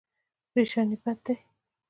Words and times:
پریشاني 0.51 0.97
بد 1.03 1.17
دی. 1.25 1.33